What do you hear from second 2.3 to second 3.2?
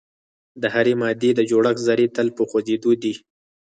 په خوځیدو دي.